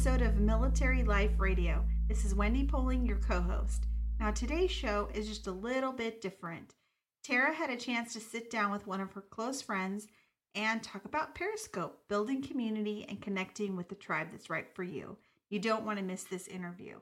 [0.00, 1.84] episode of Military Life Radio.
[2.08, 3.84] This is Wendy Poling, your co host.
[4.18, 6.74] Now, today's show is just a little bit different.
[7.22, 10.06] Tara had a chance to sit down with one of her close friends
[10.54, 15.18] and talk about Periscope, building community and connecting with the tribe that's right for you.
[15.50, 17.00] You don't want to miss this interview.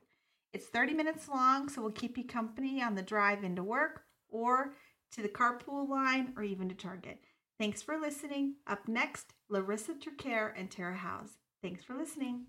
[0.53, 4.75] It's 30 minutes long, so we'll keep you company on the drive into work or
[5.13, 7.21] to the carpool line or even to Target.
[7.61, 8.57] Thanks for listening.
[8.67, 11.39] Up next, Larissa Traquair and Tara Howes.
[11.63, 12.47] Thanks for listening.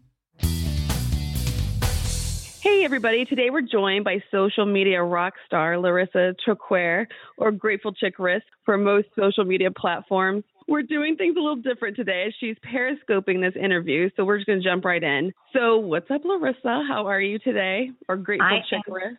[2.62, 3.24] Hey, everybody.
[3.24, 8.78] Today we're joined by social media rock star Larissa Traquair, or Grateful Chick Ris for
[8.78, 10.44] most social media platforms.
[10.68, 14.48] We're doing things a little different today as she's periscoping this interview, so we're just
[14.48, 15.32] going to jump right in.
[15.54, 16.84] So, what's up, Larissa?
[16.86, 17.92] How are you today?
[18.10, 19.18] Or Grateful I Chick am, Ris?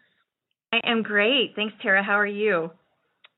[0.74, 1.54] I am great.
[1.56, 2.02] Thanks, Tara.
[2.02, 2.70] How are you?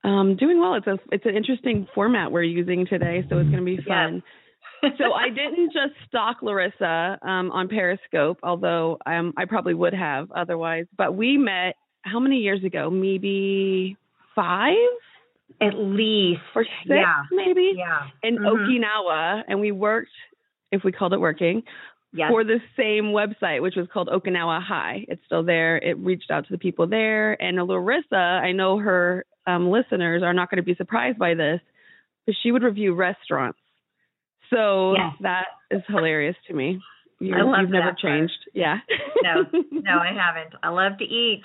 [0.03, 0.75] Um, doing well.
[0.75, 4.15] It's a it's an interesting format we're using today, so it's going to be fun.
[4.17, 4.23] Yes
[4.99, 10.31] so I didn't just stalk Larissa um, on Periscope, although um, I probably would have
[10.33, 10.87] otherwise.
[10.97, 12.91] But we met how many years ago?
[12.91, 13.97] Maybe
[14.35, 14.75] five,
[15.61, 17.23] at least, or six, yeah.
[17.31, 17.75] maybe.
[17.77, 18.47] Yeah, in mm-hmm.
[18.47, 20.11] Okinawa, and we worked,
[20.71, 21.63] if we called it working,
[22.13, 22.31] yes.
[22.31, 25.05] for the same website, which was called Okinawa Hai.
[25.09, 25.77] It's still there.
[25.77, 30.35] It reached out to the people there, and Larissa, I know her um, listeners are
[30.35, 31.61] not going to be surprised by this,
[32.27, 33.59] but she would review restaurants
[34.53, 35.15] so yes.
[35.21, 36.81] that is hilarious to me.
[37.19, 37.99] You, I love you've never part.
[37.99, 38.33] changed.
[38.53, 38.79] Yeah.
[39.23, 40.55] no, no, I haven't.
[40.63, 41.43] I love to eat.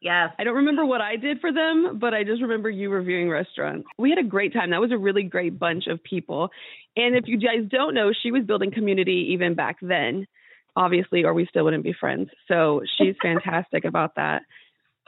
[0.00, 0.30] Yes.
[0.38, 3.86] I don't remember what I did for them, but I just remember you reviewing restaurants.
[3.98, 4.70] We had a great time.
[4.70, 6.50] That was a really great bunch of people.
[6.96, 10.26] And if you guys don't know, she was building community even back then,
[10.76, 12.30] obviously, or we still wouldn't be friends.
[12.46, 14.42] So she's fantastic about that.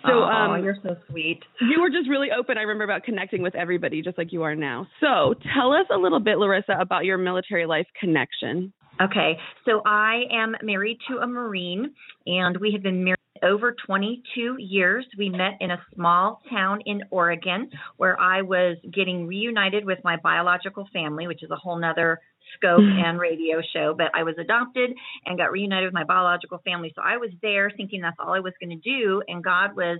[0.02, 1.40] So oh, um, you're so sweet.
[1.60, 2.58] You were just really open.
[2.58, 4.86] I remember about connecting with everybody, just like you are now.
[5.00, 8.72] So tell us a little bit, Larissa, about your military life connection.
[9.00, 11.94] Okay, so I am married to a Marine,
[12.26, 15.06] and we have been married over 22 years.
[15.16, 20.16] We met in a small town in Oregon where I was getting reunited with my
[20.22, 22.20] biological family, which is a whole nother
[22.56, 23.04] scope mm-hmm.
[23.04, 23.94] and radio show.
[23.96, 24.90] But I was adopted
[25.26, 26.92] and got reunited with my biological family.
[26.94, 29.22] So I was there thinking that's all I was going to do.
[29.28, 29.98] And God was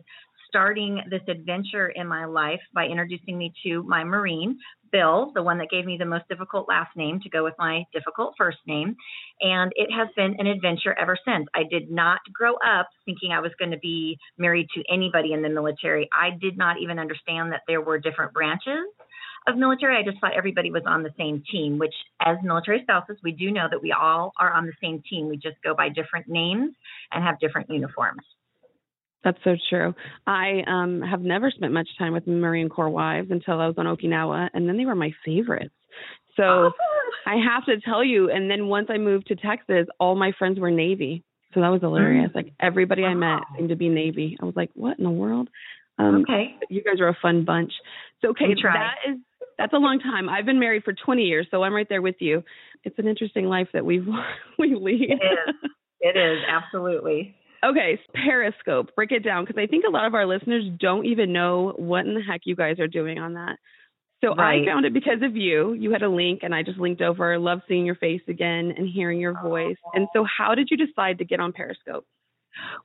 [0.48, 4.58] starting this adventure in my life by introducing me to my Marine,
[4.92, 7.84] Bill, the one that gave me the most difficult last name to go with my
[7.92, 8.96] difficult first name.
[9.40, 11.46] And it has been an adventure ever since.
[11.54, 15.42] I did not grow up thinking I was going to be married to anybody in
[15.42, 16.08] the military.
[16.12, 18.84] I did not even understand that there were different branches
[19.50, 19.96] of military.
[19.96, 21.94] I just thought everybody was on the same team, which
[22.24, 25.28] as military spouses, we do know that we all are on the same team.
[25.28, 26.74] We just go by different names
[27.12, 28.22] and have different uniforms.
[29.22, 29.94] That's so true.
[30.26, 33.84] I um, have never spent much time with Marine Corps wives until I was on
[33.84, 35.74] Okinawa, and then they were my favorites.
[36.36, 36.72] So oh.
[37.26, 40.58] I have to tell you, and then once I moved to Texas, all my friends
[40.58, 41.22] were Navy.
[41.52, 42.30] So that was hilarious.
[42.30, 42.34] Mm.
[42.34, 44.38] Like everybody I met seemed to be Navy.
[44.40, 45.48] I was like, what in the world?
[45.98, 46.54] Um, okay.
[46.70, 47.72] You guys are a fun bunch.
[48.22, 49.18] So okay, that is
[49.60, 50.28] that's a long time.
[50.30, 52.42] I've been married for 20 years, so I'm right there with you.
[52.82, 54.00] It's an interesting life that we
[54.58, 55.10] we lead.
[55.10, 55.54] It is.
[56.00, 57.36] It is absolutely.
[57.62, 58.94] Okay, Periscope.
[58.96, 62.06] Break it down because I think a lot of our listeners don't even know what
[62.06, 63.58] in the heck you guys are doing on that.
[64.22, 64.62] So right.
[64.62, 65.74] I found it because of you.
[65.74, 67.38] You had a link, and I just linked over.
[67.38, 69.48] Love seeing your face again and hearing your oh.
[69.48, 69.76] voice.
[69.92, 72.06] And so, how did you decide to get on Periscope?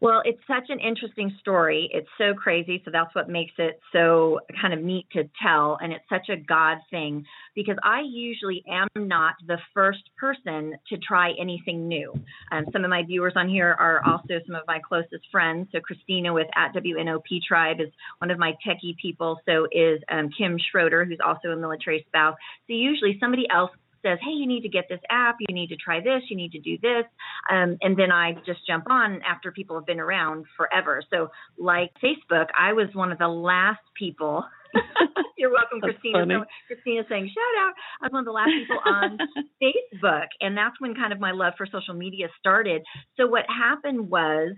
[0.02, 1.90] Well, it's such an interesting story.
[1.94, 2.82] It's so crazy.
[2.86, 5.78] So that's what makes it so kind of neat to tell.
[5.82, 10.98] And it's such a God thing because I usually am not the first person to
[10.98, 12.14] try anything new.
[12.52, 15.68] Um, some of my viewers on here are also some of my closest friends.
[15.72, 17.90] So Christina with at WNOP Tribe is
[18.20, 19.40] one of my techie people.
[19.46, 22.36] So is um, Kim Schroeder, who's also a military spouse.
[22.68, 23.72] So usually somebody else
[24.06, 26.52] says, hey, you need to get this app, you need to try this, you need
[26.52, 27.06] to do this.
[27.52, 31.02] Um, and then I just jump on after people have been around forever.
[31.10, 34.46] So, like Facebook, I was one of the last people.
[35.38, 36.26] You're welcome, Christina.
[36.28, 37.74] So, Christina saying shout out.
[38.02, 39.18] I was one of the last people on
[39.64, 42.84] Facebook, and that's when kind of my love for social media started.
[43.18, 44.56] So what happened was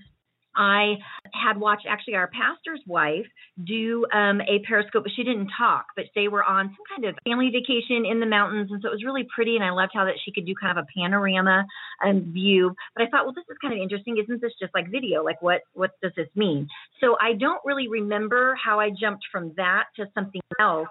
[0.58, 0.96] I
[1.34, 3.26] had watched actually our pastor's wife
[3.64, 5.86] do um, a periscope, but she didn't talk.
[5.96, 8.92] But they were on some kind of family vacation in the mountains, and so it
[8.92, 9.56] was really pretty.
[9.56, 11.66] And I loved how that she could do kind of a panorama
[12.02, 12.74] and view.
[12.96, 14.18] But I thought, well, this is kind of interesting.
[14.18, 15.24] Isn't this just like video?
[15.24, 16.68] Like, what what does this mean?
[17.00, 20.88] So I don't really remember how I jumped from that to something else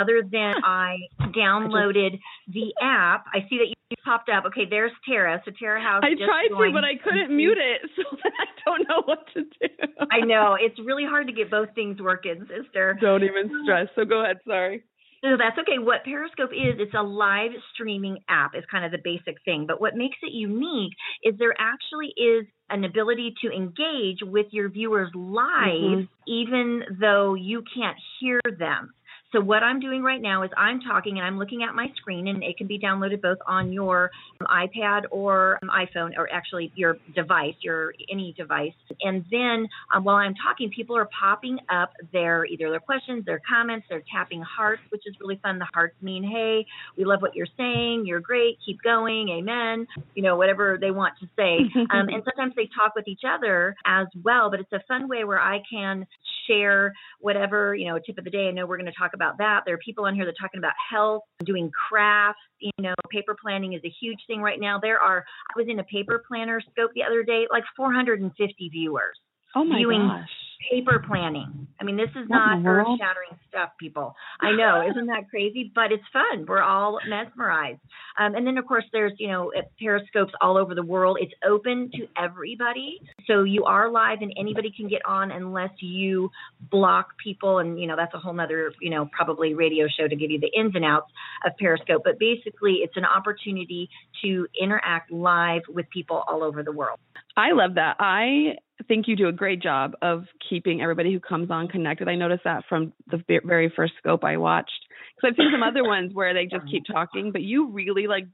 [0.00, 0.96] other than I
[1.36, 3.24] downloaded the app.
[3.32, 4.44] I see that you popped up.
[4.46, 5.40] Okay, there's Tara.
[5.44, 6.02] So Tara Howes.
[6.02, 10.06] I tried to, but I couldn't mute it, so I don't know what to do.
[10.10, 12.98] I know it's really hard to get both things working, sister.
[13.00, 13.88] Don't even stress.
[13.94, 14.38] So go ahead.
[14.46, 14.84] Sorry.
[15.22, 15.78] No, that's okay.
[15.78, 19.64] What Periscope is, it's a live streaming app, is kind of the basic thing.
[19.66, 20.92] But what makes it unique
[21.24, 26.28] is there actually is an ability to engage with your viewers live, mm-hmm.
[26.28, 28.92] even though you can't hear them.
[29.36, 32.28] So what I'm doing right now is I'm talking and I'm looking at my screen,
[32.28, 34.10] and it can be downloaded both on your
[34.40, 38.72] iPad or iPhone, or actually your device, your any device.
[39.02, 43.42] And then um, while I'm talking, people are popping up their either their questions, their
[43.46, 45.58] comments, they're tapping hearts, which is really fun.
[45.58, 46.64] The hearts mean, hey,
[46.96, 49.86] we love what you're saying, you're great, keep going, amen.
[50.14, 51.58] You know, whatever they want to say.
[51.90, 55.24] um, and sometimes they talk with each other as well, but it's a fun way
[55.24, 56.06] where I can
[56.46, 58.48] share whatever you know tip of the day.
[58.48, 59.62] I know we're going to talk about that.
[59.66, 62.40] There are people on here that are talking about health, doing crafts.
[62.60, 64.78] You know, paper planning is a huge thing right now.
[64.80, 69.16] There are, I was in a paper planner scope the other day, like 450 viewers.
[69.54, 71.66] Oh my viewing gosh paper planning.
[71.80, 74.14] I mean, this is not earth shattering stuff, people.
[74.40, 75.70] I know, isn't that crazy?
[75.74, 76.46] But it's fun.
[76.46, 77.80] We're all mesmerized.
[78.18, 81.18] Um, and then, of course, there's, you know, periscopes all over the world.
[81.20, 83.00] It's open to everybody.
[83.26, 86.30] So you are live and anybody can get on unless you
[86.70, 87.58] block people.
[87.58, 90.40] And, you know, that's a whole nother, you know, probably radio show to give you
[90.40, 91.10] the ins and outs
[91.44, 92.02] of Periscope.
[92.04, 93.90] But basically, it's an opportunity
[94.24, 96.98] to interact live with people all over the world.
[97.36, 97.96] I love that.
[97.98, 102.08] I think you do a great job of keeping everybody who comes on connected.
[102.08, 104.70] I noticed that from the very first scope I watched.
[105.16, 108.26] Because I've seen some other ones where they just keep talking, but you really like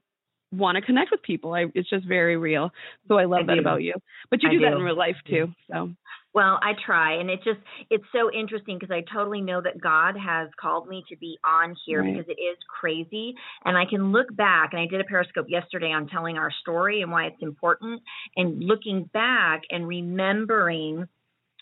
[0.53, 1.55] want to connect with people.
[1.55, 2.71] I, it's just very real.
[3.09, 3.61] So I love I that do.
[3.61, 3.95] about you.
[4.31, 5.49] But you do, do that in real life too.
[5.71, 5.93] So
[6.35, 10.17] well, I try, and it just it's so interesting because I totally know that God
[10.17, 12.15] has called me to be on here right.
[12.15, 13.35] because it is crazy,
[13.65, 14.71] and I can look back.
[14.73, 18.03] And I did a Periscope yesterday on telling our story and why it's important,
[18.37, 21.07] and looking back and remembering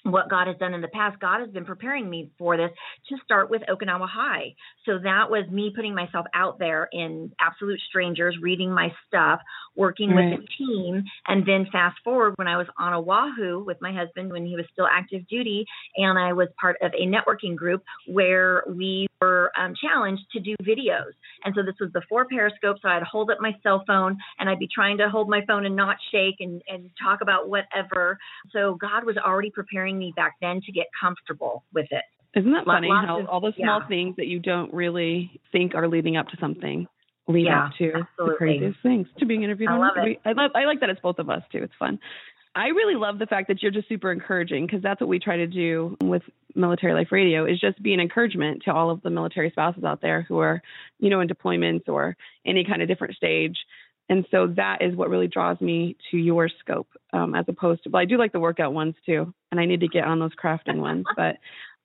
[0.04, 2.70] what God has done in the past, God has been preparing me for this
[3.08, 4.54] to start with Okinawa Hai.
[4.86, 9.40] So that was me putting myself out there in absolute strangers, reading my stuff,
[9.76, 10.30] working right.
[10.30, 14.32] with a team, and then fast forward when I was on Oahu with my husband
[14.32, 15.66] when he was still active duty,
[15.96, 20.54] and I was part of a networking group where we were um, challenged to do
[20.62, 21.12] videos.
[21.44, 24.58] And so this was before Periscope, so I'd hold up my cell phone and I'd
[24.58, 28.18] be trying to hold my phone and not shake and, and talk about whatever.
[28.52, 32.04] So God was already preparing me back then to get comfortable with it.
[32.36, 33.88] Isn't that funny how of, all the small yeah.
[33.88, 36.86] things that you don't really think are leading up to something
[37.28, 38.06] lead yeah, up to absolutely.
[38.18, 40.20] the craziest things to being interviewed I on love it.
[40.24, 41.62] I love I like that it's both of us too.
[41.62, 41.98] It's fun.
[42.54, 45.36] I really love the fact that you're just super encouraging because that's what we try
[45.36, 46.22] to do with
[46.56, 50.00] Military Life Radio is just be an encouragement to all of the military spouses out
[50.00, 50.60] there who are,
[50.98, 53.56] you know, in deployments or any kind of different stage.
[54.10, 57.90] And so that is what really draws me to your scope, um, as opposed to.
[57.90, 60.34] well, I do like the workout ones too, and I need to get on those
[60.34, 61.04] crafting ones.
[61.16, 61.36] But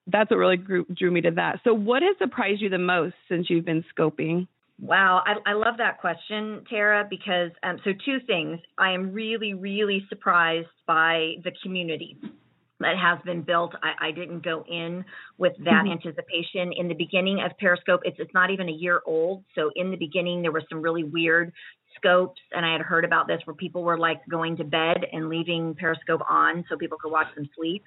[0.08, 1.60] that's what really grew, drew me to that.
[1.64, 4.48] So, what has surprised you the most since you've been scoping?
[4.82, 8.60] Wow, I, I love that question, Tara, because um, so two things.
[8.78, 12.18] I am really, really surprised by the community
[12.80, 13.74] that has been built.
[13.82, 15.06] I, I didn't go in
[15.38, 15.92] with that mm-hmm.
[15.92, 16.74] anticipation.
[16.76, 19.44] In the beginning of Periscope, it's it's not even a year old.
[19.54, 21.54] So in the beginning, there were some really weird
[21.96, 25.30] scopes, and I had heard about this where people were like going to bed and
[25.30, 27.84] leaving Periscope on so people could watch them sleep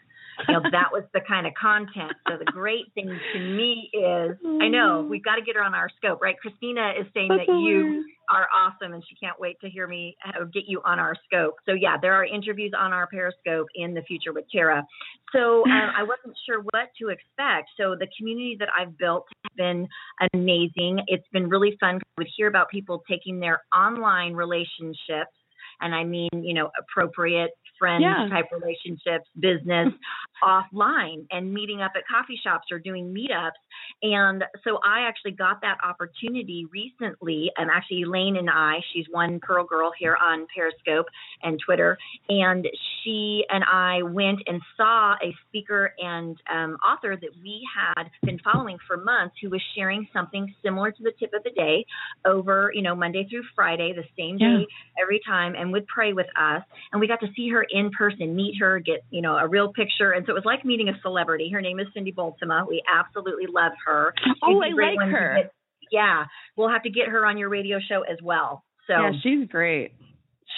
[0.47, 2.13] you know, that was the kind of content.
[2.29, 5.75] So the great thing to me is, I know we've got to get her on
[5.75, 6.37] our scope, right?
[6.39, 10.45] Christina is saying that you are awesome, and she can't wait to hear me uh,
[10.45, 11.57] get you on our scope.
[11.67, 14.87] So yeah, there are interviews on our Periscope in the future with Tara.
[15.33, 17.71] So um, I wasn't sure what to expect.
[17.77, 19.89] So the community that I've built has been
[20.35, 21.01] amazing.
[21.07, 21.97] It's been really fun.
[21.97, 25.33] I would hear about people taking their online relationships
[25.81, 28.29] and I mean, you know, appropriate friends yeah.
[28.31, 29.89] type relationships, business
[30.43, 33.59] offline and meeting up at coffee shops or doing meetups.
[34.03, 37.51] And so I actually got that opportunity recently.
[37.57, 41.07] And actually, Elaine and I, she's one Pearl Girl here on Periscope
[41.43, 41.97] and Twitter.
[42.29, 42.67] And
[43.03, 48.39] she and I went and saw a speaker and um, author that we had been
[48.41, 51.85] following for months who was sharing something similar to the tip of the day
[52.25, 55.03] over, you know, Monday through Friday, the same day yeah.
[55.03, 56.63] every time, and would pray with us.
[56.93, 59.73] And we got to see her in person, meet her, get, you know, a real
[59.73, 60.13] picture.
[60.13, 61.51] And so it was like meeting a celebrity.
[61.53, 62.67] Her name is Cindy Boltima.
[62.69, 64.15] We absolutely love her.
[64.43, 65.37] oh, I like her.
[65.43, 65.53] Get,
[65.91, 66.25] yeah.
[66.57, 68.65] We'll have to get her on your radio show as well.
[68.87, 69.93] So Yeah, she's great.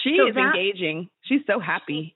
[0.03, 1.09] She so is that, engaging.
[1.23, 2.15] She's so happy.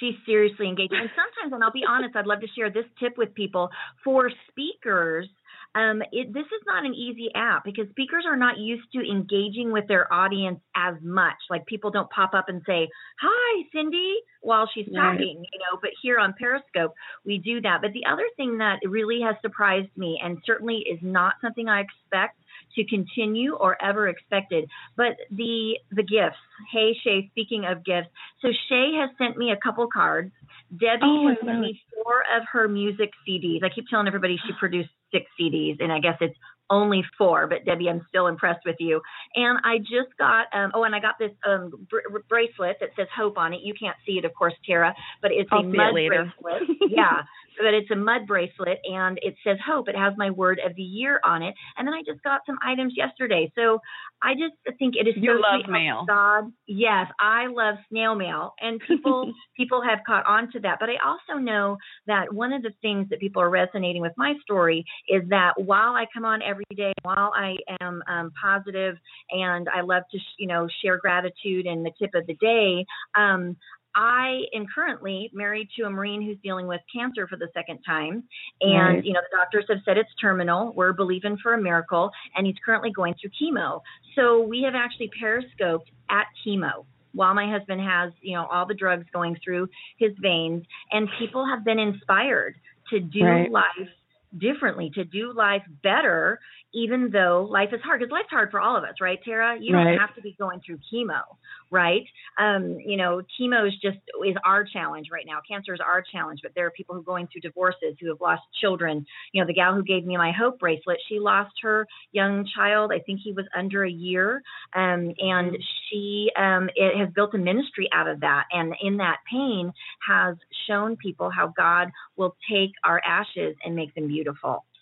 [0.00, 0.98] She's seriously engaging.
[1.00, 3.68] And sometimes, and I'll be honest, I'd love to share this tip with people
[4.04, 5.28] for speakers
[5.74, 9.70] um, it, this is not an easy app because speakers are not used to engaging
[9.70, 11.36] with their audience as much.
[11.50, 12.88] Like people don't pop up and say,
[13.20, 15.12] "Hi, Cindy," while she's Right.
[15.12, 15.78] talking, you know.
[15.80, 16.94] But here on Periscope,
[17.24, 17.82] we do that.
[17.82, 21.80] But the other thing that really has surprised me, and certainly is not something I
[21.80, 22.38] expect
[22.76, 26.36] to continue or ever expected, but the the gifts.
[26.72, 28.08] Hey Shay, speaking of gifts,
[28.42, 30.32] so Shay has sent me a couple cards.
[30.70, 33.64] Debbie Oh, has sent me four of her music CDs.
[33.64, 36.36] I keep telling everybody she produced six CDs, and I guess it's
[36.70, 37.46] only four.
[37.46, 39.00] But Debbie, I'm still impressed with you.
[39.34, 43.06] And I just got um, oh, and I got this um, br- bracelet that says
[43.16, 43.60] hope on it.
[43.62, 46.78] You can't see it, of course, Tara, but it's I'll a see it bracelet.
[46.88, 47.22] yeah,
[47.58, 49.88] but it's a mud bracelet, and it says hope.
[49.88, 51.54] It has my word of the year on it.
[51.76, 53.52] And then I just got some items yesterday.
[53.54, 53.80] So
[54.22, 56.04] I just think it is You so love sweet mail.
[56.06, 60.78] God, yes, I love snail mail, and people people have caught on to that.
[60.80, 64.34] But I also know that one of the things that people are resonating with my
[64.42, 68.96] story is that while I come on every day, while I am um, positive
[69.30, 72.84] and I love to, sh- you know, share gratitude and the tip of the day,
[73.14, 73.56] um,
[73.98, 78.22] I am currently married to a Marine who's dealing with cancer for the second time.
[78.60, 79.04] And, Right.
[79.04, 80.72] you know, the doctors have said it's terminal.
[80.72, 82.12] We're believing for a miracle.
[82.36, 83.80] And he's currently going through chemo.
[84.14, 88.74] So we have actually periscoped at chemo while my husband has, you know, all the
[88.74, 90.64] drugs going through his veins.
[90.92, 92.54] And people have been inspired
[92.90, 93.50] to do Right.
[93.50, 93.90] life
[94.36, 96.38] differently, to do life better,
[96.74, 98.00] even though life is hard.
[98.00, 99.56] Because life's hard for all of us, right, Tara?
[99.60, 99.84] You Right.
[99.84, 101.22] don't have to be going through chemo,
[101.70, 102.04] right?
[102.38, 105.38] Um, you know, chemo is just is our challenge right now.
[105.48, 108.20] Cancer is our challenge, but there are people who are going through divorces, who have
[108.20, 109.06] lost children.
[109.32, 112.92] You know, the gal who gave me my hope bracelet, she lost her young child.
[112.92, 114.42] I think he was under a year,
[114.74, 115.56] um, and
[115.88, 119.72] she um, it has built a ministry out of that, and in that pain
[120.06, 124.17] has shown people how God will take our ashes and make them beautiful.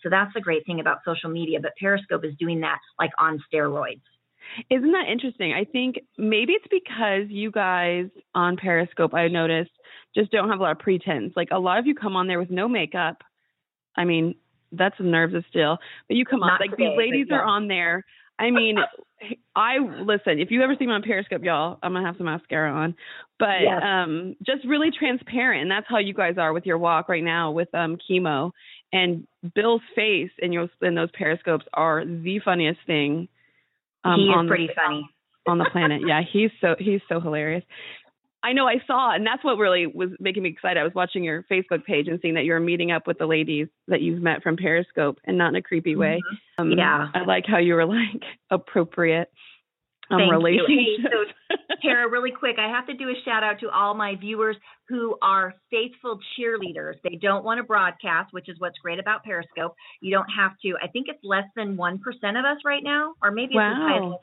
[0.03, 1.59] So that's the great thing about social media.
[1.61, 4.01] But Periscope is doing that like on steroids.
[4.69, 5.53] Isn't that interesting?
[5.53, 9.71] I think maybe it's because you guys on Periscope, I noticed,
[10.15, 11.33] just don't have a lot of pretense.
[11.35, 13.23] Like a lot of you come on there with no makeup.
[13.97, 14.35] I mean,
[14.71, 15.77] that's nerves of steel.
[16.07, 18.05] But you come on, Not like today, these ladies are on there.
[18.39, 18.77] I mean,
[19.55, 20.39] I listen.
[20.39, 22.95] If you ever see me on Periscope, y'all, I'm gonna have some mascara on.
[23.39, 23.81] But Yes.
[23.83, 27.51] um, just really transparent, and that's how you guys are with your walk right now
[27.51, 28.51] with um chemo.
[28.93, 33.27] And Bill's face in your in those Periscopes are the funniest thing.
[34.03, 35.09] Um, he on is the- pretty funny.
[35.47, 36.01] on the planet.
[36.05, 37.63] Yeah, he's so he's so hilarious.
[38.43, 40.79] I know I saw, and that's what really was making me excited.
[40.79, 43.67] I was watching your Facebook page and seeing that you're meeting up with the ladies
[43.87, 46.21] that you've met from Periscope, and not in a creepy way.
[46.57, 46.79] Um, Mm-hmm.
[46.79, 47.07] Yeah.
[47.13, 49.31] I like how you were like appropriate
[50.09, 50.65] um, Thank you.
[50.67, 51.33] Hey, relationships.
[51.81, 54.55] Tara, really quick, I have to do a shout out to all my viewers
[54.89, 56.93] who are faithful cheerleaders.
[57.03, 59.75] They don't want to broadcast, which is what's great about Periscope.
[59.99, 60.75] You don't have to.
[60.81, 61.99] I think it's less than 1%
[62.39, 64.09] of us right now, or maybe it's as high as Wow.
[64.11, 64.21] less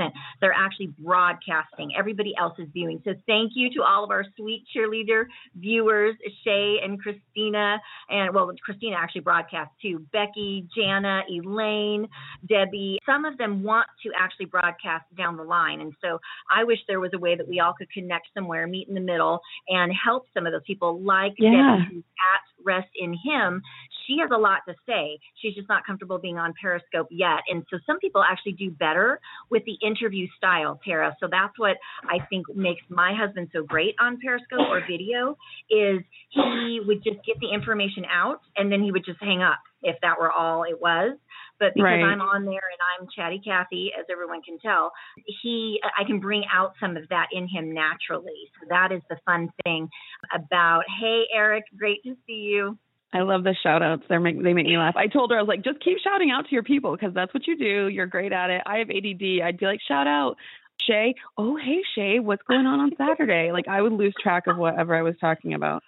[0.00, 0.12] 10%.
[0.40, 1.94] They're actually broadcasting.
[1.96, 3.00] Everybody else is viewing.
[3.04, 5.26] So thank you to all of our sweet cheerleader
[5.56, 7.80] viewers, Shay and Christina.
[8.08, 10.04] And well, Christina actually broadcasts too.
[10.12, 12.08] Becky, Jana, Elaine,
[12.48, 12.98] Debbie.
[13.06, 15.80] Some of them want to actually broadcast down the line.
[15.80, 16.18] And so
[16.50, 19.00] I wish there was a way that we all could connect somewhere, meet in the
[19.00, 21.50] middle, and help some of those people like Yeah.
[21.78, 22.04] Debbie, who's
[22.34, 23.62] at Rest in Him.
[24.06, 25.18] She has a lot to say.
[25.36, 27.40] She's just not comfortable being on Periscope yet.
[27.48, 31.16] And so some people actually do better with the interview style, Tara.
[31.20, 31.76] So that's what
[32.08, 35.36] I think makes my husband so great on Periscope or video
[35.70, 39.58] is he would just get the information out and then he would just hang up
[39.82, 41.16] if that were all it was.
[41.62, 42.02] But because Right.
[42.02, 44.90] I'm on there and I'm chatty Cathy, as everyone can tell,
[45.42, 48.50] he I can bring out some of that in him naturally.
[48.58, 49.88] So that is the fun thing
[50.34, 52.76] about hey Eric, great to see you.
[53.12, 54.02] I love the shout outs.
[54.08, 54.96] They make they make me laugh.
[54.96, 57.32] I told her I was like, just keep shouting out to your people because that's
[57.32, 57.86] what you do.
[57.86, 58.62] You're great at it.
[58.66, 59.40] I have ADD.
[59.44, 60.36] I'd be like, shout out,
[60.80, 61.14] Shay.
[61.38, 63.52] Oh, hey Shay, what's going on on Saturday?
[63.52, 65.84] Like I would lose track of whatever I was talking about.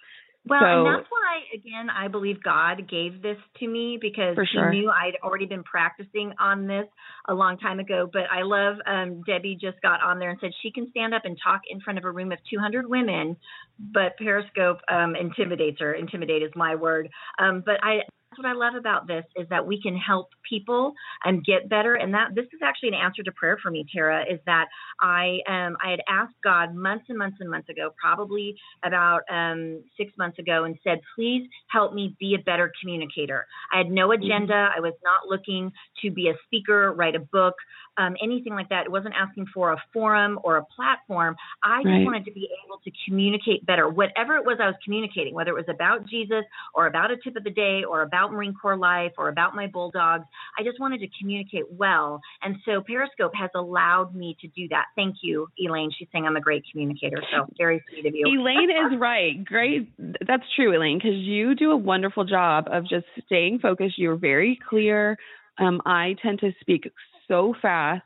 [0.47, 4.71] Well, So- and that's why, again, I believe God gave this to me because sure.
[4.71, 6.87] He knew I'd already been practicing on this
[7.27, 8.07] a long time ago.
[8.11, 11.25] But I love um, Debbie just got on there and said she can stand up
[11.25, 13.35] and talk in front of a room of 200 women,
[13.79, 15.93] but Periscope um, intimidates her.
[15.93, 17.09] Intimidate is my word.
[17.39, 18.01] Um, but I.
[18.35, 21.95] That's what I love about this is that we can help people and get better.
[21.95, 24.23] And that this is actually an answer to prayer for me, Tara.
[24.29, 24.65] Is that
[25.01, 29.83] I um I had asked God months and months and months ago, probably about um,
[29.97, 33.45] six months ago and said, please help me be a better communicator.
[33.73, 34.69] I had no agenda.
[34.75, 37.55] I was not looking to be a speaker, write a book,
[37.97, 38.85] um, anything like that.
[38.85, 41.35] It wasn't asking for a forum or a platform.
[41.63, 42.05] I just Right.
[42.05, 43.87] wanted to be able to communicate better.
[43.87, 47.35] Whatever it was I was communicating, whether it was about Jesus or about a tip
[47.35, 50.25] of the day or about about Marine Corps life or about my bulldogs.
[50.57, 52.19] I just wanted to communicate well.
[52.41, 54.85] And so Periscope has allowed me to do that.
[54.95, 55.91] Thank you, Elaine.
[55.97, 57.21] She's saying I'm a great communicator.
[57.31, 58.25] So very sweet of you.
[58.27, 59.43] Elaine is right.
[59.43, 59.91] Great.
[60.27, 63.97] That's true, Elaine, because you do a wonderful job of just staying focused.
[63.97, 65.17] You're very clear.
[65.57, 66.91] Um, I tend to speak
[67.27, 68.03] so fast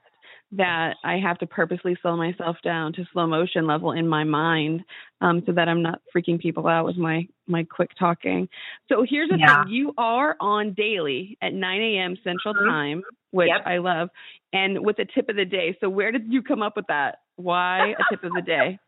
[0.51, 4.82] that I have to purposely slow myself down to slow motion level in my mind
[5.22, 8.50] um, so that I'm not freaking people out with my my quick talking.
[8.88, 9.63] So here's the yeah.
[9.63, 12.18] thing: you are on daily at 9 a.m.
[12.24, 12.70] Central mm-hmm.
[12.70, 13.62] Time, which yep.
[13.65, 14.10] I love,
[14.51, 15.77] and with a tip of the day.
[15.82, 17.20] So where did you come up with that?
[17.36, 18.79] Why a tip of the day?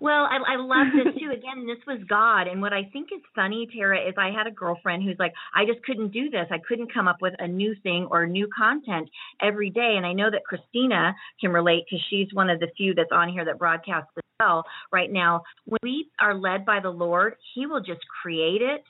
[0.00, 1.30] Well, I, I love this too.
[1.32, 2.46] Again, this was God.
[2.46, 5.64] And what I think is funny, Tara, is I had a girlfriend who's like, I
[5.64, 6.46] just couldn't do this.
[6.50, 9.08] I couldn't come up with a new thing or new content
[9.40, 9.94] every day.
[9.96, 13.28] And I know that Christina can relate because she's one of the few that's on
[13.28, 15.42] here that broadcasts as well right now.
[15.64, 18.82] When we are led by the Lord, He will just create it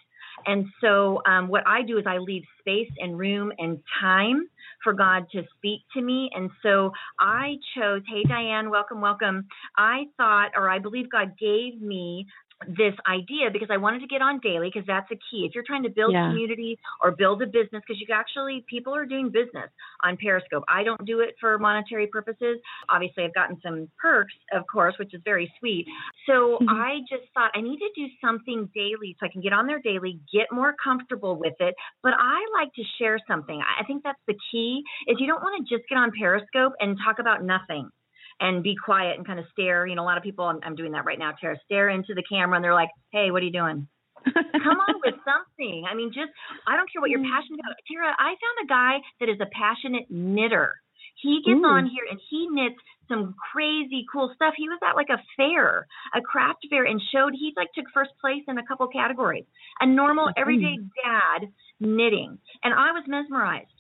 [0.46, 4.48] and so, um, what I do is I leave space and room and time
[4.84, 6.30] for God to speak to me.
[6.34, 9.46] And so, I chose, hey, Diane, welcome, welcome.
[9.76, 12.26] I thought, or I believe God gave me
[12.66, 15.46] this idea because I wanted to get on daily because that's a key.
[15.46, 16.28] If you're trying to build yeah.
[16.28, 19.70] community or build a business, because you actually people are doing business
[20.02, 20.64] on Periscope.
[20.68, 22.58] I don't do it for monetary purposes.
[22.88, 25.86] Obviously, I've gotten some perks, of course, which is very sweet.
[26.26, 26.68] So mm-hmm.
[26.68, 29.80] I just thought I need to do something daily so I can get on there
[29.80, 31.74] daily, get more comfortable with it.
[32.02, 33.60] But I like to share something.
[33.60, 34.82] I think that's the key.
[35.06, 37.90] Is you don't want to just get on Periscope and talk about nothing
[38.40, 39.86] and be quiet and kind of stare.
[39.86, 42.14] You know, a lot of people, I'm, I'm doing that right now, Tara, stare into
[42.14, 43.88] the camera and they're like, hey, what are you doing?
[44.24, 45.84] Come on with something.
[45.88, 46.30] I mean, just,
[46.66, 47.30] I don't care what you're mm.
[47.30, 47.76] passionate about.
[47.90, 50.74] Tara, I found a guy that is a passionate knitter.
[51.22, 51.66] He gets Ooh.
[51.66, 52.78] on here and he knits
[53.08, 54.54] some crazy cool stuff.
[54.56, 58.10] He was at like a fair, a craft fair, and showed he like took first
[58.20, 59.44] place in a couple categories.
[59.80, 61.48] A normal everyday dad
[61.80, 63.77] knitting, and I was mesmerized.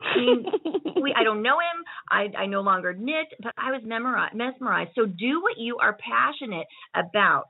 [0.00, 1.84] I we, I don't know him.
[2.10, 4.90] I, I no longer knit, but I was memorized, mesmerized.
[4.94, 7.46] So do what you are passionate about.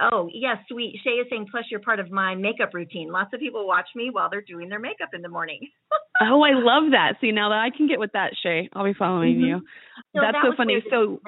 [0.00, 0.98] Oh, yes, sweet.
[1.04, 3.12] Shay is saying, plus you're part of my makeup routine.
[3.12, 5.68] Lots of people watch me while they're doing their makeup in the morning.
[6.20, 7.14] oh, I love that.
[7.20, 9.44] See, now that I can get with that, Shay, I'll be following mm-hmm.
[9.44, 9.60] you.
[10.14, 10.82] So That's that so funny.
[10.90, 11.20] So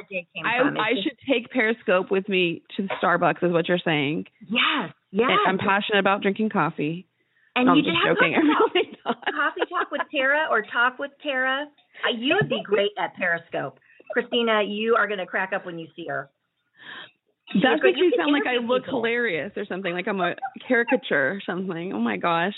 [0.45, 1.05] I, I just...
[1.05, 4.25] should take Periscope with me to Starbucks, is what you're saying.
[4.41, 5.29] Yes, yes.
[5.31, 7.07] And I'm passionate about drinking coffee.
[7.55, 8.35] And no, you just have joking.
[9.05, 11.67] Coffee, coffee talk with Tara or talk with Tara.
[12.17, 13.79] You would be great at Periscope.
[14.13, 16.31] Christina, you are going to crack up when you see her.
[17.55, 19.01] That's what you, sound like I look people.
[19.01, 20.35] hilarious or something, like I'm a
[20.67, 21.93] caricature or something.
[21.93, 22.55] Oh my gosh.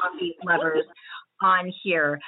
[0.00, 0.84] coffee lovers
[1.42, 2.20] on here.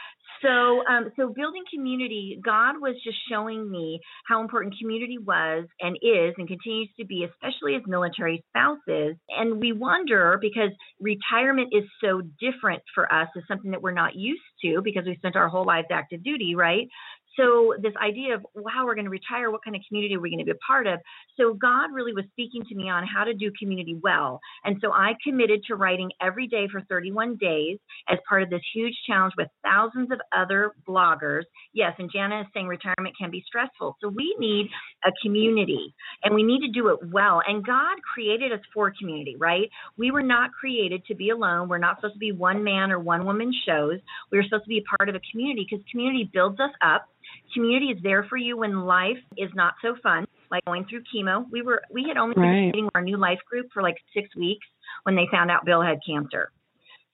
[0.42, 5.96] So, um, so building community, God was just showing me how important community was and
[6.02, 9.16] is and continues to be, especially as military spouses.
[9.28, 10.70] And we wonder because
[11.00, 15.16] retirement is so different for us, is something that we're not used to because we
[15.16, 16.88] spent our whole lives active duty, right?
[17.36, 19.50] So this idea of wow, we're going to retire.
[19.50, 21.00] What kind of community are we going to be a part of?
[21.38, 24.92] So God really was speaking to me on how to do community well, and so
[24.92, 29.34] I committed to writing every day for 31 days as part of this huge challenge
[29.36, 31.42] with thousands of other bloggers.
[31.72, 34.68] Yes, and Jana is saying retirement can be stressful, so we need
[35.04, 35.94] a community,
[36.24, 37.42] and we need to do it well.
[37.46, 39.68] And God created us for community, right?
[39.96, 41.68] We were not created to be alone.
[41.68, 44.00] We're not supposed to be one man or one woman shows.
[44.30, 47.08] We are supposed to be a part of a community because community builds us up
[47.54, 51.44] Community is there for you when life is not so fun, like going through chemo.
[51.50, 52.66] We were we had only been right.
[52.66, 54.66] meeting our new life group for like six weeks
[55.04, 56.50] when they found out Bill had cancer.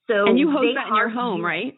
[0.08, 1.74] So and you host that in your home, right?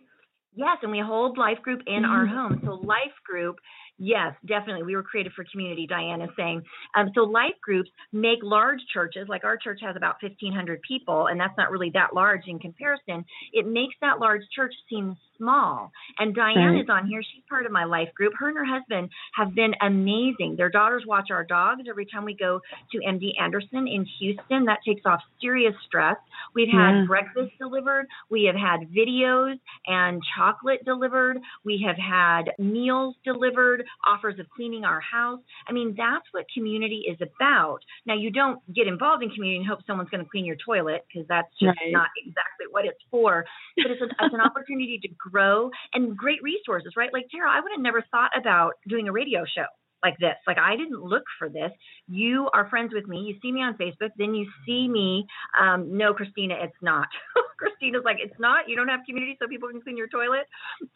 [0.56, 2.12] Yes, and we hold life group in mm-hmm.
[2.12, 2.60] our home.
[2.64, 3.56] So life group,
[3.98, 4.84] yes, definitely.
[4.84, 6.62] We were created for community, Diane is saying.
[6.96, 11.40] Um, so life groups make large churches, like our church has about 1,500 people, and
[11.40, 13.24] that's not really that large in comparison.
[13.52, 15.90] It makes that large church seem small.
[16.18, 16.80] And Diane Right.
[16.82, 17.22] is on here.
[17.22, 18.34] She's part of my life group.
[18.38, 20.56] Her and her husband have been amazing.
[20.56, 22.60] Their daughters watch our dogs every time we go
[22.92, 24.64] to MD Anderson in Houston.
[24.66, 26.16] That takes off serious stress.
[26.54, 27.04] We've had Yeah.
[27.06, 28.06] breakfast delivered.
[28.30, 31.38] We have had videos and chocolate delivered.
[31.64, 35.40] We have had meals delivered, offers of cleaning our house.
[35.68, 37.84] I mean, that's what community is about.
[38.06, 41.04] Now, you don't get involved in community and hope someone's going to clean your toilet
[41.08, 41.92] because that's just Right.
[41.92, 43.44] not exactly what it's for.
[43.76, 47.12] But it's an, it's an opportunity to grow and great resources, right?
[47.12, 49.66] Like, Tara, I would have never thought about doing a radio show
[50.04, 50.36] like this.
[50.46, 51.72] Like I didn't look for this.
[52.06, 53.20] You are friends with me.
[53.20, 54.10] You see me on Facebook.
[54.18, 55.26] Then you see me.
[55.58, 57.08] Um, no, Christina, it's not.
[57.58, 58.68] Christina's like, it's not.
[58.68, 60.46] You don't have community so people can clean your toilet.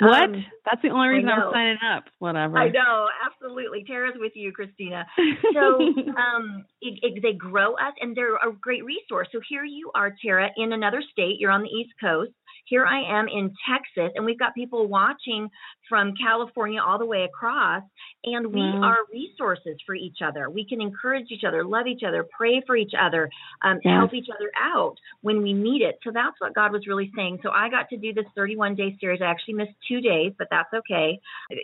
[0.00, 0.24] What?
[0.24, 2.04] Um, That's the only reason I'm signing up.
[2.18, 2.58] Whatever.
[2.58, 3.84] I know, absolutely.
[3.86, 5.06] Tara's with you, Christina.
[5.54, 9.28] So um, it, it, they grow us, and they're a great resource.
[9.32, 11.36] So here you are, Tara, in another state.
[11.38, 12.32] You're on the East Coast.
[12.68, 15.48] Here I am in Texas, and we've got people watching
[15.88, 17.83] from California all the way across,
[18.24, 18.81] and we Wow.
[18.83, 20.50] are resources for each other.
[20.50, 23.31] We can encourage each other, love each other, pray for each other,
[23.62, 23.94] um, Yes.
[23.94, 25.98] help each other out when we need it.
[26.04, 27.40] So that's what God was really saying.
[27.42, 29.22] So I got to do this 31 day series.
[29.22, 31.18] I actually missed two days, but that's okay.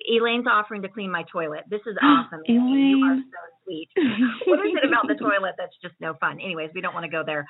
[0.08, 1.64] Elaine's offering to clean my toilet.
[1.68, 2.40] This is awesome.
[2.48, 3.88] Elaine, you are so sweet.
[4.46, 6.40] what is it about the toilet that's just no fun?
[6.40, 7.46] Anyways, we don't want to go there.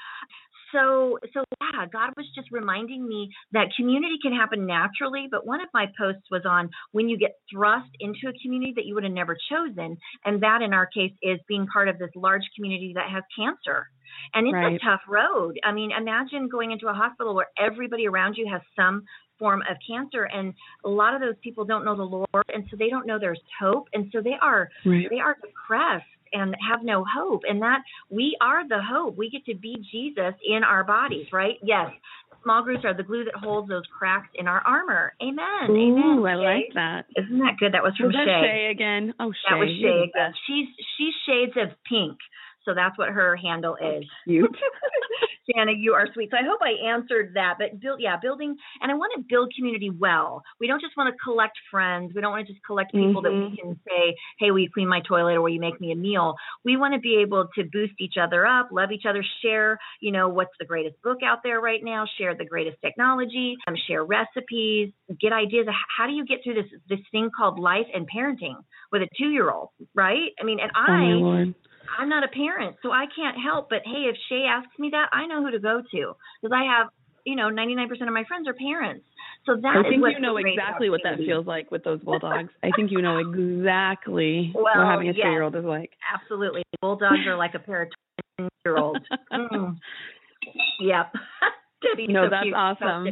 [0.74, 5.28] So, so yeah, God was just reminding me that community can happen naturally.
[5.30, 8.84] But one of my posts was on when you get thrust into a community that
[8.84, 12.10] you would have never chosen, and that in our case is being part of this
[12.16, 13.88] large community that has cancer.
[14.32, 14.76] And it's Right.
[14.76, 15.58] a tough road.
[15.64, 19.04] I mean, imagine going into a hospital where everybody around you has some
[19.38, 22.76] form of cancer and a lot of those people don't know the Lord and so
[22.76, 25.08] they don't know there's hope and so they are right.
[25.10, 27.78] they are depressed and have no hope and that
[28.10, 31.88] we are the hope we get to be jesus in our bodies right yes
[32.42, 36.26] small groups are the glue that holds those cracks in our armor amen amen Ooh,
[36.26, 36.44] I Shay.
[36.44, 37.06] like that.
[37.16, 39.14] isn't that good that was from shay Shay again?
[39.18, 39.38] Oh, Shay.
[39.50, 40.32] that was shay again.
[40.46, 42.18] she's she's shades of pink
[42.64, 44.56] so that's what her handle is Cute.
[45.54, 46.30] Shanna, you are sweet.
[46.30, 47.56] So I hope I answered that.
[47.58, 50.42] But build, yeah, building, and I want to build community well.
[50.58, 52.12] We don't just want to collect friends.
[52.14, 53.50] We don't want to just collect people that Mhm.
[53.50, 55.96] we can say, "Hey, will you clean my toilet?" or "Will you make me a
[55.96, 59.78] meal?" We want to be able to boost each other up, love each other, share.
[60.00, 62.06] You know, what's the greatest book out there right now?
[62.16, 63.56] Share the greatest technology.
[63.66, 64.94] Um, share recipes.
[65.20, 65.68] Get ideas.
[65.68, 68.56] of How do you get through this this thing called life and parenting
[68.92, 69.68] with a two year old?
[69.94, 70.32] Right?
[70.40, 71.02] I mean, and Oh, I.
[71.12, 71.54] Lord.
[71.98, 73.68] I'm not a parent, so I can't help.
[73.70, 76.64] But hey, if Shay asks me that, I know who to go to because I
[76.64, 76.88] have,
[77.24, 79.04] you know, 99% of my friends are parents.
[79.46, 82.48] So that I think you know exactly what that feels like with those bulldogs.
[82.62, 85.24] I think you know exactly what having a yes.
[85.24, 85.90] two-year-old is like.
[86.14, 87.88] Absolutely, bulldogs are like a pair of
[88.38, 89.04] twin-year-olds.
[89.32, 89.76] Mm.
[90.80, 91.12] Yep.
[91.82, 93.06] Debbie's No, so that's awesome.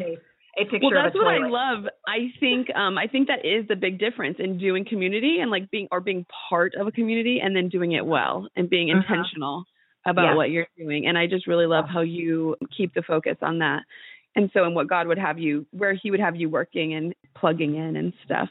[0.59, 1.47] A picture well, of that's a what toilet.
[1.47, 1.85] I love.
[2.07, 5.71] I think um I think that is the big difference in doing community and like
[5.71, 8.97] being or being part of a community and then doing it well and being Mhm.
[9.03, 9.65] intentional
[10.05, 10.35] about Yeah.
[10.35, 11.07] what you're doing.
[11.07, 13.83] And I just really love how you keep the focus on that.
[14.37, 17.15] And so and what God would have you where he would have you working and
[17.35, 18.51] plugging in and stuff.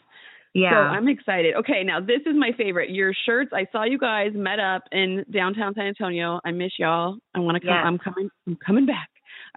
[0.55, 0.71] Yeah.
[0.71, 1.55] So I'm excited.
[1.55, 2.89] Okay, now this is my favorite.
[2.89, 3.51] Your shirts.
[3.53, 6.41] I saw you guys met up in downtown San Antonio.
[6.43, 7.17] I miss y'all.
[7.35, 7.75] I want to come.
[7.75, 7.83] Yes.
[7.85, 8.29] I'm coming.
[8.47, 9.07] I'm coming back.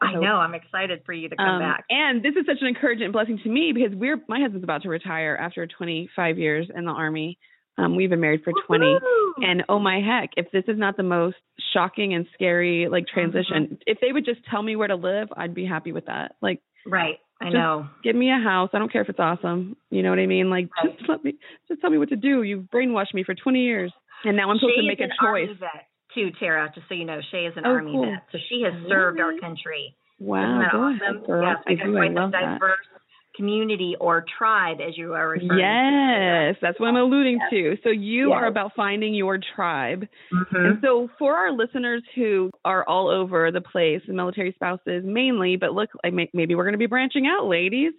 [0.03, 0.23] I hope.
[0.23, 0.37] know.
[0.37, 1.85] I'm excited for you to come Um, back.
[1.91, 4.89] And this is such an encouragement blessing to me because we're my husband's about to
[4.89, 7.39] retire after 25 years in the army.
[7.77, 8.85] Um, we've been married for 20.
[8.85, 9.33] Woohoo!
[9.45, 11.37] And oh my heck, if this is not the most
[11.73, 13.75] shocking and scary like transition, Mm-hmm.
[13.87, 16.37] if they would just tell me where to live, I'd be happy with that.
[16.41, 17.17] Like, right.
[17.41, 17.89] I just know.
[18.05, 18.71] give me a house.
[18.75, 19.77] I don't care if it's awesome.
[19.91, 20.51] You know what I mean?
[20.51, 20.97] Like, Right.
[20.97, 21.35] just let me,
[21.67, 22.43] just tell me what to do.
[22.43, 23.93] You've brainwashed me for 20 years,
[24.25, 25.49] and now I'm supposed Shay to make a choice.
[25.59, 26.71] Vet too, Tara.
[26.75, 28.05] Just so you know, Shay is an Oh, army cool.
[28.11, 29.97] vet, so she has served our country.
[30.19, 31.01] Wow, Isn't that awesome?
[31.17, 31.43] ahead, girl.
[31.43, 31.93] Yes, I do.
[31.93, 32.59] Quite the love that.
[32.61, 32.87] diverse
[33.37, 37.51] community or tribe, as you are referring Yes, that's what I'm alluding Yes.
[37.51, 37.77] to.
[37.83, 38.37] So you Yes.
[38.37, 40.03] are about finding your tribe.
[40.31, 40.35] to.
[40.37, 40.67] Mhm.
[40.67, 45.57] And so for our listeners who are all over the place, the military spouses mainly,
[45.57, 47.93] but look, like maybe we're going to be branching out, ladies.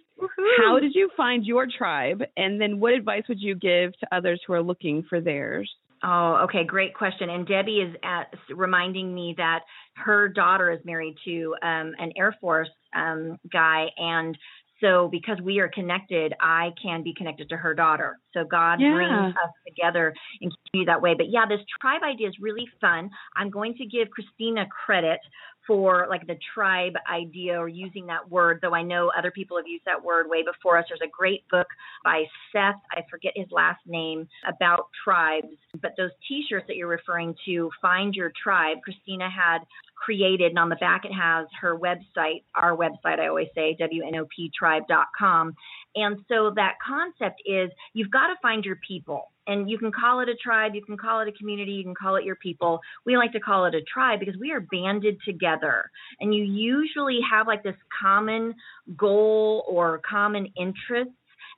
[0.56, 2.24] How did you find your tribe?
[2.38, 5.70] And then what advice would you give to others who are looking for theirs?
[6.04, 7.30] Oh, okay, great question.
[7.30, 9.60] And Debbie is at, reminding me that
[9.96, 14.36] her daughter is married to um, an Air Force um, guy, and
[14.80, 18.18] so because we are connected, I can be connected to her daughter.
[18.34, 18.92] So God Yeah.
[18.92, 20.50] brings us together in
[20.86, 21.14] that way.
[21.14, 23.10] But yeah, this tribe idea is really fun.
[23.34, 25.18] I'm going to give Christina credit
[25.66, 29.66] for like the tribe idea or using that word, though I know other people have
[29.66, 30.84] used that word way before us.
[30.88, 31.66] There's a great book
[32.04, 35.56] by Seth, I forget his last name, about tribes.
[35.80, 39.58] But those t shirts that you're referring to, Find Your Tribe, Christina had
[39.96, 45.54] created, and on the back it has her website, our website, I always say, WNOPtribe.com.
[45.96, 49.30] And so that concept is you've got to find your people.
[49.46, 51.94] And you can call it a tribe, you can call it a community, you can
[51.94, 52.80] call it your people.
[53.04, 55.90] We like to call it a tribe because we are banded together.
[56.20, 58.54] And you usually have like this common
[58.96, 61.10] goal or common interest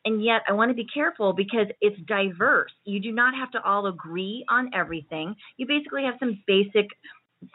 [0.04, 2.70] and yet I want to be careful because it's diverse.
[2.84, 5.34] You do not have to all agree on everything.
[5.56, 6.86] You basically have some basic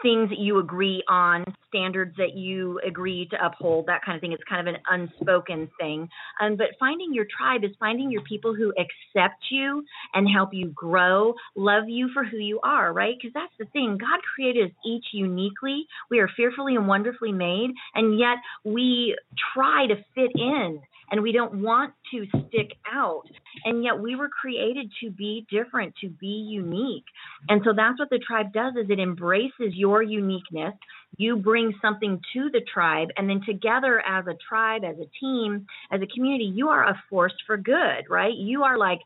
[0.01, 4.31] things that you agree on, standards that you agree to uphold, that kind of thing.
[4.31, 6.07] It's kind of an unspoken thing.
[6.41, 10.67] Um, but finding your tribe is finding your people who accept you and help you
[10.69, 13.15] grow, love you for who you are, right?
[13.19, 13.97] Because that's the thing.
[13.99, 15.85] God created us each uniquely.
[16.09, 19.17] We are fearfully and wonderfully made, and yet we
[19.53, 20.79] try to fit in
[21.11, 23.23] and we don't want to stick out.
[23.65, 27.05] And yet we were created to be different, to be unique.
[27.49, 30.73] And so that's what the tribe does is it embraces your uniqueness.
[31.17, 35.67] You bring something to the tribe and then together as a tribe, as a team,
[35.91, 38.33] as a community, you are a force for good, right?
[38.33, 38.99] You are like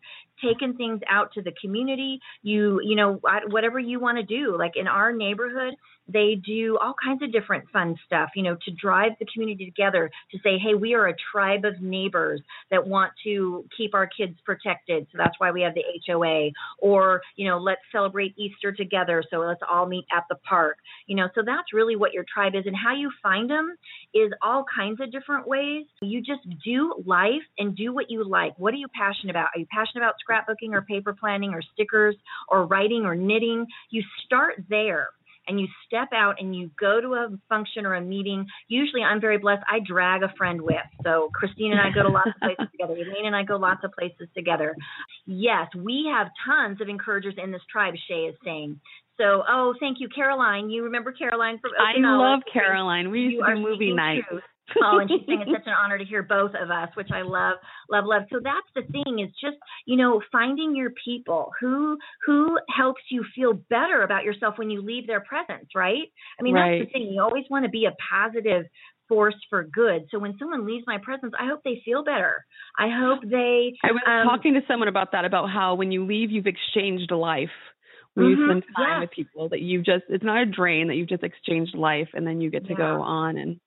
[0.43, 2.19] taking things out to the community.
[2.41, 4.58] You, you know, whatever you want to do.
[4.58, 5.76] Like in our neighborhood,
[6.08, 10.10] they do all kinds of different fun stuff, you know, to drive the community together
[10.32, 14.38] to say, hey, we are a tribe of neighbors that want to keep our kids
[14.45, 15.08] protected.
[15.12, 16.52] So that's why we have the HOA.
[16.80, 19.23] Or, you know, let's celebrate Easter together.
[19.30, 20.78] So let's all meet at the park.
[21.08, 22.65] You know, so that's really what your tribe is.
[22.65, 23.76] And how you find them
[24.13, 25.86] is all kinds of different ways.
[26.02, 28.58] You just do life and do what you like.
[28.58, 29.50] What are you passionate about?
[29.56, 32.15] Are you passionate about scrapbooking or paper planning or stickers
[32.49, 33.65] or writing or knitting?
[33.89, 35.09] You start there
[35.47, 39.21] and you step out and you go to a function or a meeting, usually I'm
[39.21, 39.63] very blessed.
[39.67, 40.75] I drag a friend with.
[41.03, 42.93] So Christine and I go to lots of places together.
[42.97, 44.75] Elaine and I go lots of places together.
[45.25, 48.79] Yes, we have tons of encouragers in this tribe, Shay is saying.
[49.17, 50.69] So, oh, thank you, Caroline.
[50.69, 52.27] You remember Caroline from Okinawa.
[52.27, 53.09] I love Caroline.
[53.09, 54.27] We used you to do movie nights.
[54.84, 57.21] Oh, and she's saying it's such an honor to hear both of us, which I
[57.21, 57.58] love,
[57.89, 58.23] love, love.
[58.32, 63.23] So that's the thing is just you know finding your people who who helps you
[63.36, 66.12] feel better about yourself when you leave their presence, right?
[66.39, 66.80] I mean right.
[66.80, 67.13] that's the thing.
[67.13, 68.65] You always want to be a positive
[69.08, 70.06] force for good.
[70.12, 72.45] So when someone leaves my presence, I hope they feel better.
[72.77, 73.73] I hope they.
[73.84, 77.12] I was um, talking to someone about that about how when you leave, you've exchanged
[77.12, 77.49] life
[78.17, 78.99] when mm-hmm, you spend time yeah.
[79.01, 82.25] with people that you've just it's not a drain that you've just exchanged life and
[82.25, 82.77] then you get to yeah.
[82.77, 83.60] go on and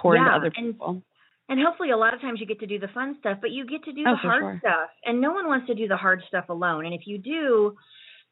[0.00, 0.88] pour yeah, into other people.
[0.88, 1.02] And,
[1.48, 3.66] and hopefully a lot of times you get to do the fun stuff, but you
[3.66, 4.58] get to do oh, the hard sure.
[4.60, 4.90] stuff.
[5.04, 6.84] And no one wants to do the hard stuff alone.
[6.84, 7.76] And if you do,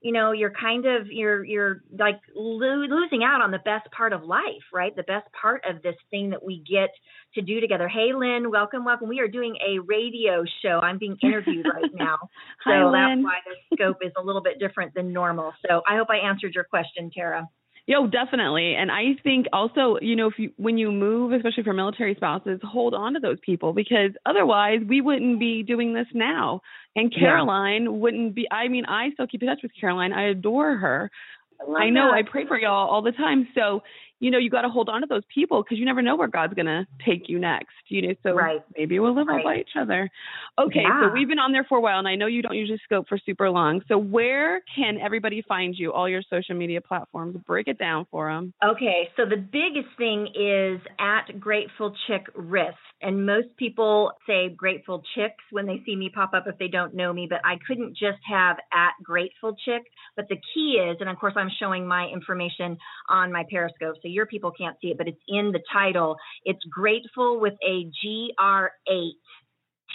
[0.03, 4.13] you know, you're kind of you're you're like lo- losing out on the best part
[4.13, 4.95] of life, right?
[4.95, 6.91] The best part of this thing that we get
[7.35, 7.89] to do together.
[7.89, 9.09] Hey Lynn, welcome, welcome.
[9.09, 10.81] We are doing a radio show.
[10.83, 12.19] I'm being interviewed right now.
[12.65, 15.55] So Hi, that's why the scope is a little bit different than normal.
[15.67, 17.49] So I hope I answered your question, Tara.
[17.87, 18.75] Yo, definitely.
[18.75, 22.59] And I think also, you know, if you when you move, especially for military spouses,
[22.65, 26.63] hold on to those people because otherwise we wouldn't be doing this now.
[26.97, 27.91] And Caroline yeah.
[27.91, 30.13] wouldn't be I mean, I still keep in touch with Caroline.
[30.13, 31.13] I adore her.
[31.61, 32.15] I, I know that.
[32.15, 33.47] I pray for y'all all the time.
[33.55, 33.83] So
[34.19, 36.29] you know, you got to hold on to those people because you never know where
[36.29, 37.75] God's going to take you next.
[37.89, 38.63] You know, so right.
[38.77, 39.45] maybe we'll live right.
[39.45, 40.11] all by each other.
[40.59, 41.09] Okay, yeah.
[41.09, 43.07] so we've been on there for a while, and I know you don't usually scope
[43.09, 43.83] for super long.
[43.89, 45.93] So where can everybody find you?
[45.93, 47.37] All your social media platforms.
[47.47, 48.53] Break it down for them.
[48.65, 52.75] Okay, so the biggest thing is at Grateful Chick Ris.
[53.03, 56.95] And most people say Grateful Chicks when they see me pop up if they don't
[56.95, 59.83] know me, but I couldn't just have at Grateful Chick.
[60.17, 62.79] But the key is, and of course, I'm showing my information
[63.11, 66.17] on my Periscope, so your people can't see it, but it's in the title.
[66.45, 68.95] It's Grateful with a G R 8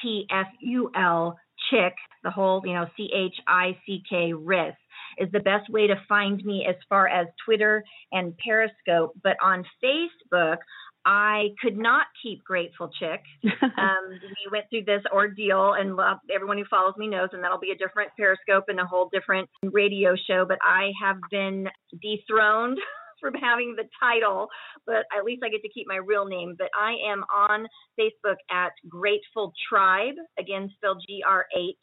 [0.02, 1.38] T F U L
[1.70, 1.94] Chick,
[2.24, 4.76] the whole, you know, C H I C K Ris
[5.18, 9.14] is the best way to find me as far as Twitter and Periscope.
[9.24, 10.58] But on Facebook,
[11.06, 13.22] I could not keep Grateful Chick.
[13.78, 15.98] Um, we went through this ordeal, and
[16.34, 19.50] everyone who follows me knows, and that'll be a different Periscope and a whole different
[19.64, 20.46] radio show.
[20.48, 21.68] But I have been
[22.02, 22.78] dethroned
[23.22, 24.48] from having the title,
[24.86, 26.56] but at least I get to keep my real name.
[26.58, 27.68] But I am on
[28.00, 31.78] Facebook at Grateful Tribe, again spelled G R 8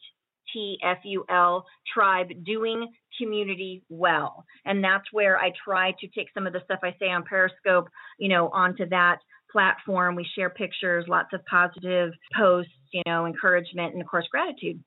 [0.53, 2.87] T F U L tribe doing
[3.19, 4.45] community well.
[4.65, 7.87] And that's where I try to take some of the stuff I say on Periscope,
[8.17, 9.19] you know, onto that
[9.51, 10.15] platform.
[10.15, 14.83] We share pictures, lots of positive posts, you know, encouragement, and of course, gratitude.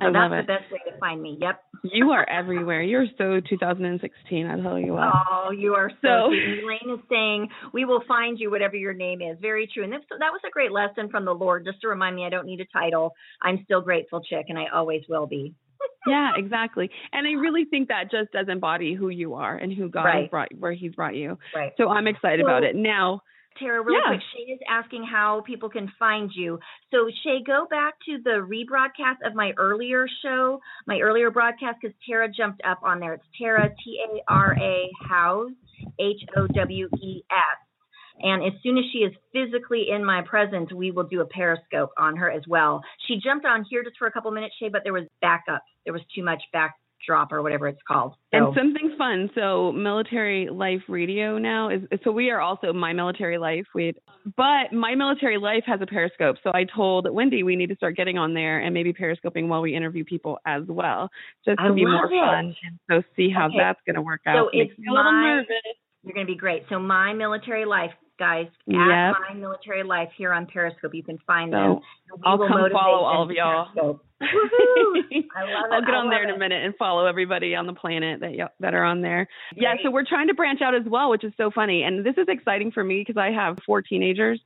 [0.00, 1.38] So I that's the best way to find me.
[1.40, 1.60] Yep.
[1.84, 2.82] You are everywhere.
[2.82, 4.46] You're so 2016.
[4.46, 5.12] I tell you what.
[5.30, 9.20] Oh, you are so, So- Elaine is saying we will find you whatever your name
[9.20, 9.36] is.
[9.40, 9.84] Very true.
[9.84, 12.30] And this, that was a great lesson from the Lord, just to remind me I
[12.30, 13.12] don't need a title.
[13.42, 15.54] I'm still grateful chick, and I always will be.
[16.04, 16.90] Yeah, exactly.
[17.12, 20.14] And I really think that just does embody who you are and who God has
[20.14, 20.30] Right.
[20.32, 21.38] brought where He's brought you.
[21.54, 21.70] Right.
[21.76, 22.74] So I'm excited about it.
[22.74, 23.22] Now,
[23.56, 24.08] Tara, really Yeah.
[24.08, 26.58] quick, Shay is asking how people can find you.
[26.90, 31.96] So, Shay, go back to the rebroadcast of my earlier show, my earlier broadcast, because
[32.06, 33.14] Tara jumped up on there.
[33.14, 35.52] It's Tara, T A R A, Howes,
[35.98, 37.58] H O W E S.
[38.20, 41.90] And as soon as she is physically in my presence, we will do a periscope
[41.98, 42.82] on her as well.
[43.06, 45.62] She jumped on here just for a couple minutes, Shay, but there was backup.
[45.84, 46.42] There was too much
[47.02, 48.14] backdrop or whatever it's called.
[48.32, 49.30] So, and something fun.
[49.34, 53.66] So Military Life Radio now is so we are also My Military Life.
[53.74, 53.94] We
[54.36, 56.36] but My Military Life has a Periscope.
[56.42, 59.60] So I told Wendy we need to start getting on there and maybe periscoping while
[59.62, 61.10] we interview people as well,
[61.44, 62.10] just to I be more it.
[62.10, 62.54] fun.
[62.64, 63.58] And so see how Okay.
[63.58, 64.48] that's going to work So out.
[64.54, 65.46] Makes it's me a little nervous.
[66.04, 66.64] You're going to be great.
[66.68, 68.78] So my military life, guys, Yep.
[68.80, 71.78] at my military life here on Periscope, you can find them.
[72.08, 73.68] So We I'll come follow all of y'all.
[74.22, 75.24] I love it.
[75.72, 78.32] I'll get on there love in a minute and follow everybody on the planet that
[78.36, 79.26] y- that are on there.
[79.56, 81.82] Yeah, so we're trying to branch out as well, which is so funny.
[81.82, 84.40] And this is exciting for me because I have four teenagers,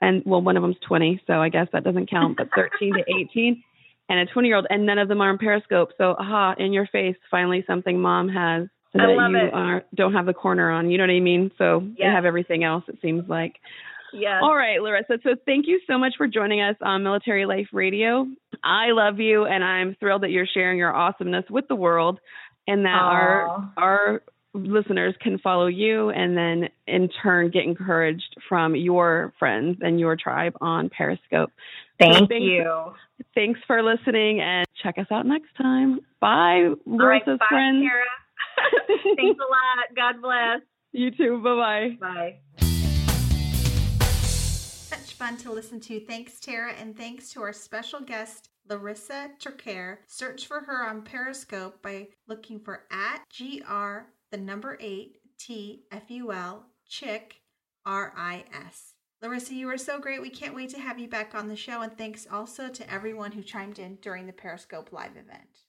[0.00, 2.36] and well, one of them's 20, so I guess that doesn't count.
[2.36, 3.62] But 13 to 18,
[4.08, 5.90] and a 20 year old, and none of them are on Periscope.
[5.98, 9.54] So, aha, in your face, finally something mom has so I that love you it.
[9.54, 10.90] are don't have the corner on.
[10.90, 11.50] You know what I mean?
[11.58, 12.84] So they have everything else.
[12.88, 13.54] It seems like.
[14.12, 14.40] Yeah.
[14.42, 15.18] All right, Larissa.
[15.22, 18.26] So thank you so much for joining us on Military Life Radio.
[18.64, 22.18] I love you, and I'm thrilled that you're sharing your awesomeness with the world,
[22.66, 24.22] and that our our
[24.52, 30.16] listeners can follow you, and then in turn get encouraged from your friends and your
[30.16, 31.52] tribe on Periscope.
[32.00, 32.92] Thank thank you.
[33.34, 36.00] Thanks for listening, and check us out next time.
[36.20, 37.84] Bye, All right, Larissa's bye, friends.
[37.84, 38.04] Tara.
[39.16, 39.94] Thanks a lot.
[39.96, 40.60] God bless.
[40.92, 41.40] You too.
[41.42, 42.38] Bye bye.
[42.58, 42.66] Bye.
[44.22, 46.00] Such fun to listen to.
[46.00, 49.98] Thanks, Tara, and thanks to our special guest, Larissa Traquair.
[50.06, 56.10] Search for her on Periscope by looking for at GR, the number 8, T F
[56.10, 57.42] U L, Chick,
[57.86, 58.94] R I S.
[59.22, 60.22] Larissa, you are so great.
[60.22, 63.32] We can't wait to have you back on the show, and thanks also to everyone
[63.32, 65.64] who chimed in during the Periscope live event.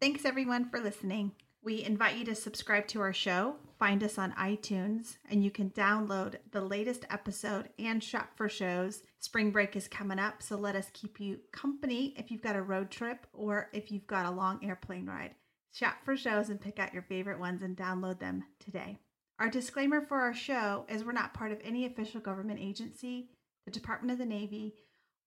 [0.00, 1.32] Thanks everyone for listening.
[1.62, 5.68] We invite you to subscribe to our show, find us on iTunes, and you can
[5.70, 9.02] download the latest episode and shop for shows.
[9.18, 12.62] Spring break is coming up, so let us keep you company if you've got a
[12.62, 15.34] road trip or if you've got a long airplane ride.
[15.70, 18.96] Shop for shows and pick out your favorite ones and download them today.
[19.38, 23.28] Our disclaimer for our show is we're not part of any official government agency,
[23.66, 24.76] the Department of the Navy,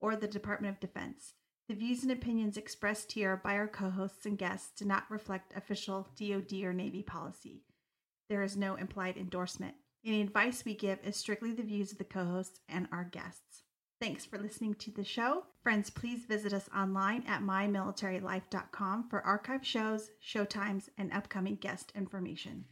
[0.02, 1.34] or the Department of Defense.
[1.74, 5.58] The views and opinions expressed here by our co hosts and guests do not reflect
[5.58, 7.64] official DoD or Navy policy.
[8.30, 9.74] There is no implied endorsement.
[10.06, 13.64] Any advice we give is strictly the views of the co hosts and our guests.
[14.00, 15.46] Thanks for listening to the show.
[15.64, 22.66] Friends, please visit us online at mymilitarylife.com for archive shows, showtimes, and upcoming guest information.